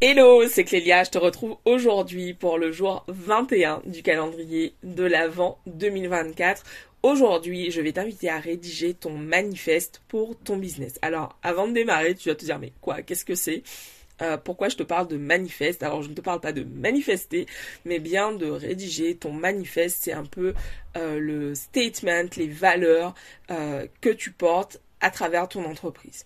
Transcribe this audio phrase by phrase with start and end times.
[0.00, 5.58] Hello, c'est Clélia, je te retrouve aujourd'hui pour le jour 21 du calendrier de l'Avent
[5.66, 6.62] 2024.
[7.02, 11.00] Aujourd'hui, je vais t'inviter à rédiger ton manifeste pour ton business.
[11.02, 13.64] Alors, avant de démarrer, tu vas te dire, mais quoi, qu'est-ce que c'est?
[14.22, 15.82] Euh, pourquoi je te parle de manifeste?
[15.82, 17.46] Alors je ne te parle pas de manifester,
[17.84, 19.98] mais bien de rédiger ton manifeste.
[20.02, 20.54] C'est un peu
[20.96, 23.16] euh, le statement, les valeurs
[23.50, 26.24] euh, que tu portes à travers ton entreprise.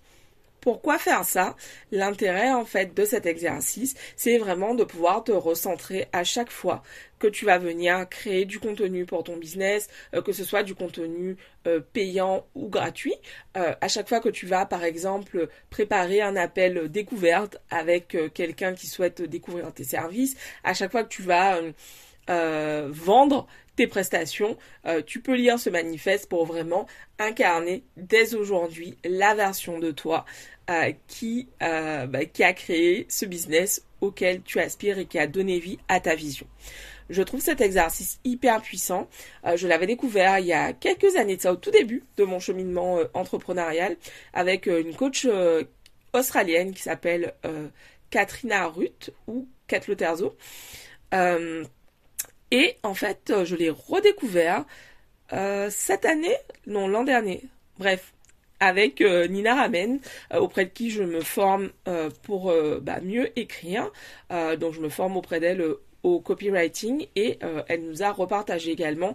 [0.63, 1.57] Pourquoi faire ça?
[1.91, 6.85] L'intérêt en fait de cet exercice, c'est vraiment de pouvoir te recentrer à chaque fois
[7.19, 10.77] que tu vas venir créer du contenu pour ton business, euh, que ce soit du
[10.77, 11.37] contenu
[11.67, 13.17] euh, payant ou gratuit.
[13.57, 18.73] Euh, à chaque fois que tu vas par exemple préparer un appel découverte avec quelqu'un
[18.73, 21.59] qui souhaite découvrir tes services, à chaque fois que tu vas
[22.29, 24.57] vendre tes prestations,
[25.07, 26.87] tu peux lire ce manifeste pour vraiment
[27.19, 30.25] incarner dès aujourd'hui la version de toi
[30.71, 35.27] euh, qui, euh, bah, qui a créé ce business auquel tu aspires et qui a
[35.27, 36.47] donné vie à ta vision.
[37.11, 39.09] Je trouve cet exercice hyper puissant.
[39.45, 42.23] Euh, je l'avais découvert il y a quelques années de ça, au tout début de
[42.23, 43.97] mon cheminement entrepreneurial,
[44.33, 45.27] avec une coach
[46.13, 47.35] australienne qui s'appelle
[48.11, 50.37] Katrina Ruth ou Kat Terzo.
[52.53, 54.65] Et en fait, je l'ai redécouvert
[55.71, 56.37] cette année,
[56.67, 57.43] non l'an dernier.
[57.79, 58.13] Bref,
[58.63, 59.99] avec euh, Nina Ramen,
[60.33, 63.91] euh, auprès de qui je me forme euh, pour bah, mieux écrire.
[64.31, 65.65] donc je me forme auprès d'elle
[66.03, 67.39] au copywriting et
[67.69, 69.15] elle nous a repartagé également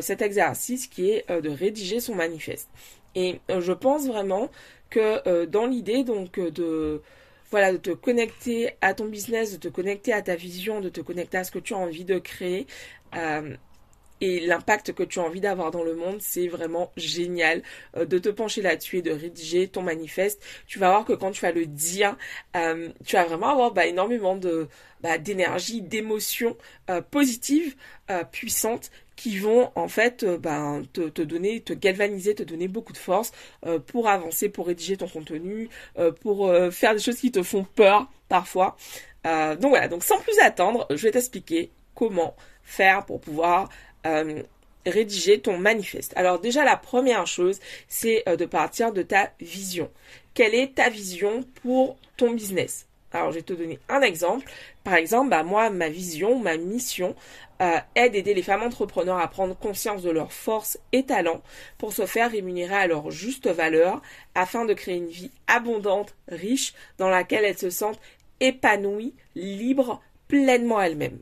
[0.00, 2.68] cet exercice qui est de rédiger son manifeste.
[3.14, 4.48] Et je pense vraiment
[4.90, 7.02] que dans l'idée donc de
[7.50, 11.00] voilà, de te connecter à ton business, de te connecter à ta vision, de te
[11.00, 12.66] connecter à ce que tu as envie de créer,
[14.20, 17.62] et l'impact que tu as envie d'avoir dans le monde, c'est vraiment génial
[17.96, 20.42] euh, de te pencher là-dessus et de rédiger ton manifeste.
[20.66, 22.16] Tu vas voir que quand tu vas le dire,
[22.56, 24.68] euh, tu vas vraiment avoir bah, énormément de
[25.00, 26.56] bah, d'énergie, d'émotions
[26.90, 27.76] euh, positives,
[28.32, 32.98] puissantes qui vont en fait bah, te, te, donner, te galvaniser, te donner beaucoup de
[32.98, 33.32] force
[33.86, 35.68] pour avancer, pour rédiger ton contenu,
[36.22, 38.76] pour faire des choses qui te font peur parfois.
[39.24, 43.68] donc voilà, donc sans plus attendre, je vais t'expliquer comment faire pour pouvoir
[44.06, 44.42] euh,
[44.86, 46.12] rédiger ton manifeste.
[46.16, 49.90] Alors déjà la première chose, c'est euh, de partir de ta vision.
[50.34, 52.88] Quelle est ta vision pour ton business?
[53.12, 54.50] Alors, je vais te donner un exemple.
[54.84, 57.16] Par exemple, bah, moi, ma vision, ma mission
[57.62, 61.42] euh, est d'aider les femmes entrepreneurs à prendre conscience de leurs forces et talents
[61.78, 64.02] pour se faire rémunérer à leur juste valeur
[64.34, 68.00] afin de créer une vie abondante, riche, dans laquelle elles se sentent
[68.40, 71.20] épanouies, libres, pleinement elles-mêmes.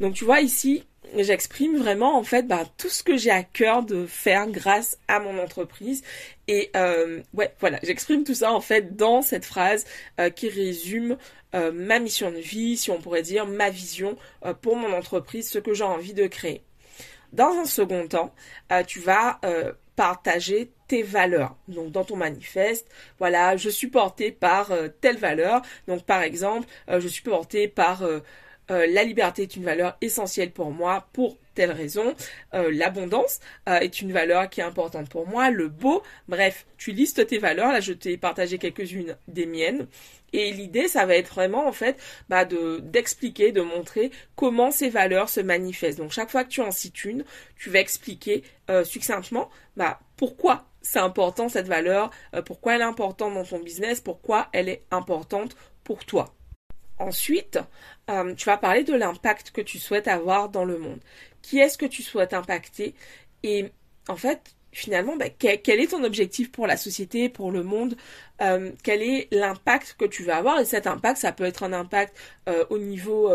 [0.00, 0.84] Donc, tu vois ici,
[1.16, 5.18] j'exprime vraiment en fait bah, tout ce que j'ai à cœur de faire grâce à
[5.20, 6.02] mon entreprise
[6.46, 9.84] et euh, ouais voilà j'exprime tout ça en fait dans cette phrase
[10.20, 11.16] euh, qui résume
[11.54, 14.16] euh, ma mission de vie si on pourrait dire ma vision
[14.60, 16.62] pour mon entreprise ce que j'ai envie de créer
[17.32, 18.34] dans un second temps
[18.86, 19.40] tu vas
[19.96, 21.56] partager tes valeurs.
[21.68, 22.88] Donc dans ton manifeste,
[23.18, 25.60] voilà, je suis porté par telle valeur.
[25.86, 28.02] Donc par exemple, je suis porté par
[28.70, 32.14] euh, la liberté est une valeur essentielle pour moi pour telle raison.
[32.54, 35.50] Euh, l'abondance euh, est une valeur qui est importante pour moi.
[35.50, 37.72] Le beau, bref, tu listes tes valeurs.
[37.72, 39.86] Là, je t'ai partagé quelques-unes des miennes.
[40.32, 44.88] Et l'idée, ça va être vraiment en fait bah, de d'expliquer, de montrer comment ces
[44.88, 45.98] valeurs se manifestent.
[45.98, 47.24] Donc chaque fois que tu en cites une,
[47.56, 48.44] tu vas expliquer
[48.84, 52.12] succinctement bah, pourquoi c'est important cette valeur,
[52.46, 56.32] pourquoi elle est importante dans ton business, pourquoi elle est importante pour toi.
[57.00, 57.58] Ensuite,
[58.10, 61.00] euh, tu vas parler de l'impact que tu souhaites avoir dans le monde.
[61.42, 62.94] Qui est-ce que tu souhaites impacter?
[63.42, 63.72] Et
[64.08, 67.96] en fait, finalement, bah, quel, est ton objectif pour la société, pour le monde?
[68.42, 70.60] Euh, Quel est l'impact que tu veux avoir?
[70.60, 72.14] Et cet impact, ça peut être un impact
[72.48, 73.32] euh, au niveau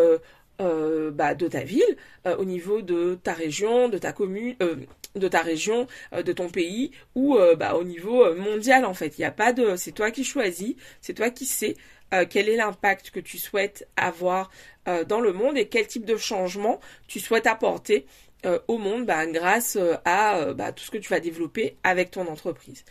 [0.59, 4.55] bah, de ta ville, au niveau de ta région, de ta commune,
[5.15, 9.17] de ta région, de ton pays, ou bah, au niveau mondial en fait.
[9.17, 11.75] Il n'y a pas de, c'est toi qui choisis, c'est toi qui sais
[12.13, 14.51] euh, quel est l'impact que tu souhaites avoir
[14.87, 18.05] euh, dans le monde et quel type de changement tu souhaites apporter
[18.45, 22.27] euh, au monde bah, grâce à bah, tout ce que tu vas développer avec ton
[22.27, 22.85] entreprise.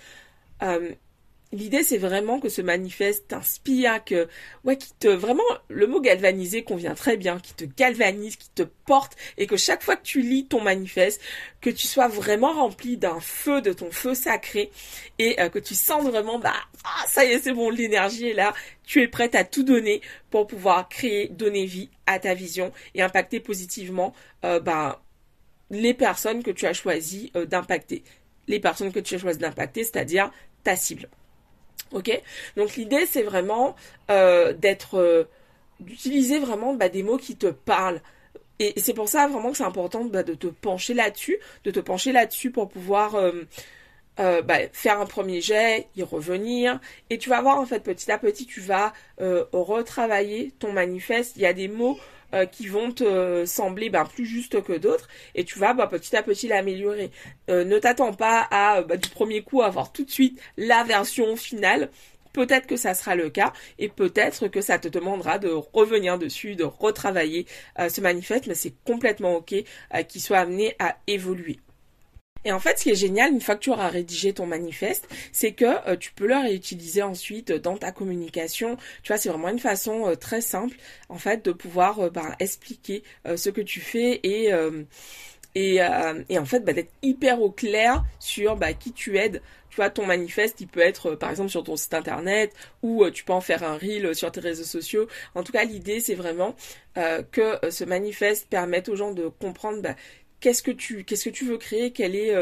[1.55, 4.27] L'idée, c'est vraiment que ce manifeste t'inspire, que,
[4.65, 8.65] ouais, qui te, vraiment, le mot galvaniser convient très bien, qui te galvanise, qui te
[8.65, 11.21] porte, et que chaque fois que tu lis ton manifeste,
[11.61, 14.73] que tu sois vraiment rempli d'un feu, de ton feu sacré,
[15.21, 18.35] et euh, que tu sens vraiment, bah, ah, ça y est, c'est bon, l'énergie est
[18.35, 18.53] là,
[18.83, 23.03] tu es prête à tout donner pour pouvoir créer, donner vie à ta vision et
[23.03, 24.13] impacter positivement,
[24.45, 25.05] euh, bah,
[25.71, 28.03] les personnes que tu as choisi euh, d'impacter.
[28.49, 30.33] Les personnes que tu as choisi d'impacter, c'est-à-dire
[30.65, 31.09] ta cible.
[32.57, 33.75] Donc l'idée c'est vraiment
[34.11, 35.25] euh, d'être euh,
[35.81, 38.01] d'utiliser vraiment bah, des mots qui te parlent.
[38.61, 41.81] Et c'est pour ça vraiment que c'est important bah, de te pencher là-dessus, de te
[41.81, 46.79] pencher là-dessus pour pouvoir euh, bah, faire un premier jet, y revenir,
[47.11, 51.33] et tu vas voir en fait petit à petit, tu vas retravailler ton manifeste.
[51.37, 51.99] Il y a des mots
[52.51, 56.23] qui vont te sembler ben, plus justes que d'autres, et tu vas bah, petit à
[56.23, 57.11] petit l'améliorer.
[57.49, 61.91] ne t'attends pas à du premier coup avoir tout de suite la version finale.
[62.35, 66.57] Peut-être que ça sera le cas et peut-être que ça te demandera de revenir dessus,
[66.57, 67.47] de retravailler
[67.79, 71.61] euh, ce manifeste, mais c'est complètement ok euh, qu'il soit amené à évoluer.
[72.45, 75.09] Et en fait, ce qui est génial, une fois que tu auras rédigé ton manifeste,
[75.33, 78.77] c'est que euh, tu peux le réutiliser ensuite dans ta communication.
[79.03, 80.77] Tu vois, c'est vraiment une façon très simple,
[81.09, 83.03] en fait, de pouvoir ben, expliquer
[83.37, 84.51] ce que tu fais et
[85.57, 89.41] et, en fait bah, d'être hyper au clair sur bah, qui tu aides
[89.75, 92.53] tu vois, ton manifeste, il peut être euh, par exemple sur ton site internet
[92.83, 95.09] ou euh, tu peux en faire un reel sur tes réseaux sociaux.
[95.35, 96.55] En tout cas, l'idée, c'est vraiment
[96.97, 99.97] euh, que ce manifeste permette aux gens de comprendre bah,
[100.45, 102.35] qu'est-ce que tu veux créer, quel est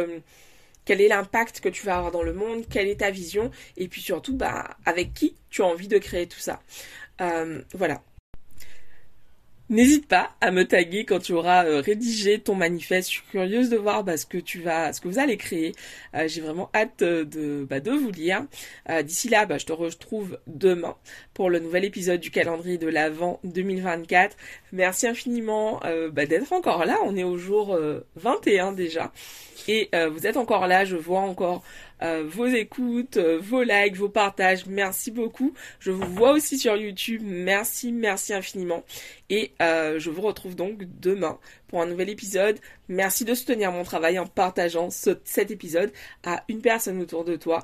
[0.85, 3.87] quel est l'impact que tu vas avoir dans le monde, quelle est ta vision, et
[3.89, 6.61] puis surtout, bah, avec qui tu as envie de créer tout ça.
[7.75, 8.03] voilà.
[9.71, 13.09] N'hésite pas à me taguer quand tu auras euh, rédigé ton manifeste.
[13.09, 15.73] Je suis curieuse de voir bah, ce que tu vas, ce que vous allez créer.
[16.15, 18.45] Euh, j'ai vraiment hâte de, bah, de vous lire.
[18.91, 20.97] Euh, d'ici là, bah, je te retrouve demain
[21.33, 24.37] pour le nouvel épisode du calendrier de l'Avent 2024.
[24.73, 25.81] Merci infiniment
[26.13, 26.99] bah, d'être encore là.
[27.05, 27.79] On est au jour
[28.17, 29.13] 21 déjà.
[29.69, 31.63] Et vous êtes encore là, je vois encore
[32.03, 34.67] euh, vos écoutes, euh, vos likes, vos partages.
[34.67, 35.55] Merci beaucoup.
[35.79, 37.23] Je vous vois aussi sur YouTube.
[37.25, 38.83] Merci, merci infiniment.
[39.61, 41.39] Euh, je vous retrouve donc demain
[41.69, 42.59] pour un nouvel épisode.
[42.89, 45.93] Merci de soutenir mon travail en partageant cet épisode
[46.25, 47.63] à une personne autour de toi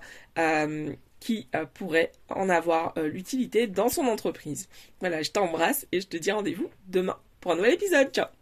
[1.20, 4.69] qui pourrait en avoir l'utilité dans son entreprise.
[5.00, 8.12] Voilà, je t'embrasse et je te dis rendez-vous demain pour un nouvel épisode.
[8.12, 8.38] Ciao